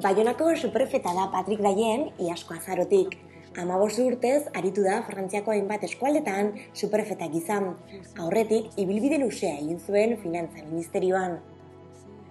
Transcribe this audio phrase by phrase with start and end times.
[0.00, 3.18] Baionako superfeta da Patrick Dayen iasko azarotik.
[3.60, 7.74] Amabos urtez, aritu da Frantziako hainbat eskualdetan superfeta gizan.
[8.16, 11.36] Aurretik, ibilbide luzea egin zuen finantza ministerioan.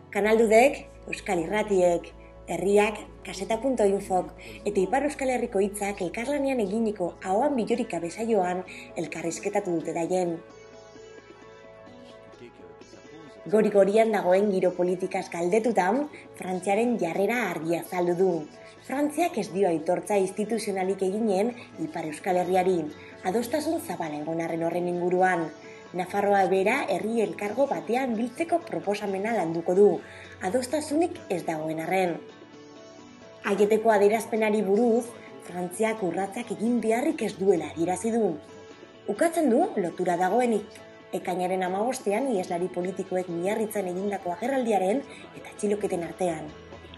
[0.10, 2.10] Kanaldudek, Euskal Irratiek,
[2.50, 2.98] Herriak,
[3.30, 4.34] kaseta.infok
[4.66, 8.66] eta Ipar Euskal Herriko hitzak elkarlanean eginiko ahoan bilorika besaioan
[8.98, 10.40] elkarrizketatu dute daien.
[13.50, 16.04] Gori-gorian dagoen giro politikaz galdetutan,
[16.38, 18.34] Frantziaren jarrera argia azaldu du.
[18.86, 21.50] Frantziak ez dio aitortza instituzionalik eginen
[21.82, 22.76] Ipar Euskal Herriari,
[23.26, 25.48] adostasun zabala egonarren horren inguruan.
[25.98, 29.90] Nafarroa bera herri elkargo batean biltzeko proposamena landuko du,
[30.46, 32.14] adostasunik ez dagoen arren.
[33.50, 35.08] Aieteko adierazpenari buruz,
[35.50, 38.36] Frantziak urratzak egin beharrik ez duela adierazi du.
[39.10, 45.02] Ukatzen du lotura dagoenik ekainaren amabostean ieslari politikoek miarritzen egindako agerraldiaren
[45.38, 46.48] eta txiloketen artean.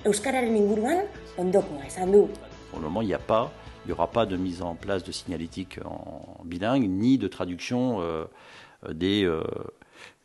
[0.05, 1.05] Euskararen inguruan
[1.37, 2.27] ondokoa esan du.
[2.71, 3.51] Pour le moment, il n'y a pas,
[3.85, 8.01] il n'y aura pas de mise en place de signalétique en bilingue, ni de traduction
[8.01, 8.25] euh,
[8.91, 9.43] des, euh,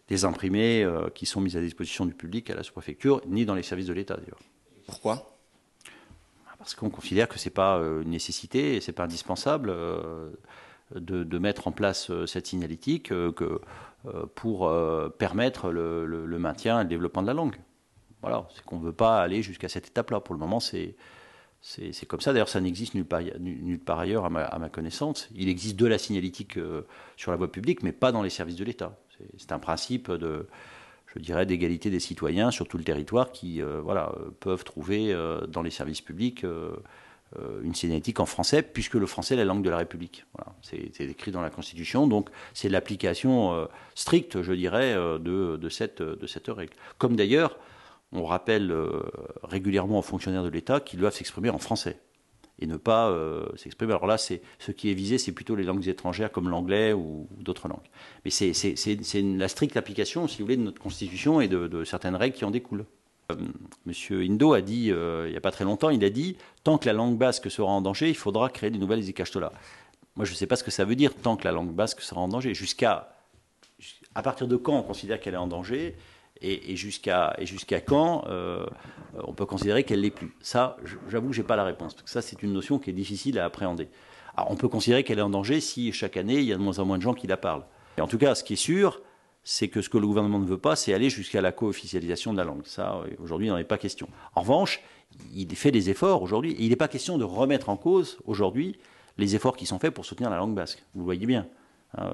[0.08, 3.54] des imprimés euh, qui sont mis à disposition du public à la sous-préfecture, ni dans
[3.54, 4.40] les services de l'État d'ailleurs.
[4.86, 5.34] Pourquoi?
[6.58, 9.72] Parce qu'on considère que c'est pas une nécessité et c'est pas indispensable
[10.94, 13.60] de, mettre en place cette signalétique que,
[14.34, 14.72] pour
[15.18, 17.56] permettre le, maintien et le développement de la langue.
[18.22, 20.20] Voilà, c'est qu'on ne veut pas aller jusqu'à cette étape-là.
[20.20, 20.96] Pour le moment, c'est
[21.60, 22.32] c'est comme ça.
[22.32, 25.28] D'ailleurs, ça n'existe nulle, part ailleurs à ma, connaissance.
[25.34, 26.82] Il existe de la signalétique euh,
[27.16, 28.96] sur la voie publique, mais pas dans les services de l'État.
[29.36, 30.46] C'est un principe de,
[31.06, 35.46] je dirais, d'égalité des citoyens sur tout le territoire qui, euh, voilà, peuvent trouver euh,
[35.48, 36.46] dans les services publics
[37.62, 40.24] une signalétique en français, puisque le français est la langue de la République.
[40.62, 46.00] C'est écrit dans la Constitution, donc c'est l'application stricte, je dirais, de, de, cette,
[46.48, 46.72] règle.
[46.98, 47.58] Comme d'ailleurs,
[48.12, 49.02] on rappelle euh,
[49.42, 52.00] régulièrement aux fonctionnaires de l'État qu'ils doivent s'exprimer en français
[52.60, 53.92] et ne pas euh, s'exprimer.
[53.92, 57.68] Alors là, ce qui est visé, c'est plutôt les langues étrangères comme l'anglais ou, d'autres
[57.68, 57.86] langues.
[58.24, 58.52] Mais c'est
[59.14, 62.50] la stricte application, si vous voulez, de notre Constitution et de certaines règles qui en
[62.50, 62.86] découlent.
[63.30, 63.36] Euh,
[63.84, 66.78] Monsieur Indo a dit, euh, il n'y a pas très longtemps, il a dit, tant
[66.78, 69.52] que la langue basque sera en danger, il faudra créer des nouvelles Ikastola.
[70.16, 72.00] Moi, je ne sais pas ce que ça veut dire, tant que la langue basque
[72.00, 72.54] sera en danger.
[72.54, 73.14] Jusqu'à
[74.14, 75.94] à partir de quand on considère qu'elle est en danger
[76.40, 78.66] et, et jusqu'à jusqu'à quand euh,
[79.22, 80.34] on peut considérer qu'elle l'est plus?
[80.40, 80.78] Ça,
[81.08, 81.92] j'avoue, j'ai pas la réponse.
[81.92, 83.88] Parce que ça, c'est une notion qui est difficile à appréhender.
[84.38, 86.62] Alors, on peut considérer qu'elle est en danger si chaque année il y a de
[86.62, 87.66] moins en moins de gens qui la parlent.
[87.98, 89.02] Et en tout cas, ce qui est sûr,
[89.50, 92.36] c'est que ce que le gouvernement ne veut pas, c'est aller jusqu'à la co-officialisation de
[92.36, 92.66] la langue.
[92.66, 94.06] Ça, aujourd'hui, il n'en est pas question.
[94.34, 94.82] En revanche,
[95.34, 98.78] il fait des efforts aujourd'hui, il n'est pas question de remettre en cause aujourd'hui
[99.16, 100.84] les efforts qui sont faits pour soutenir la langue basque.
[100.92, 101.46] Vous le voyez bien.
[101.98, 102.10] Euh,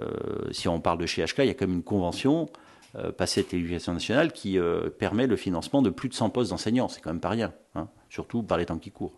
[0.00, 2.48] euh, si on parle de chez HK, il y a comme une convention
[2.96, 6.50] euh, passée avec l'éducation nationale qui euh, permet le financement de plus de 100 postes
[6.50, 6.88] d'enseignants.
[6.88, 9.14] C'est quand même pas rien, hein, surtout par les temps qui courent.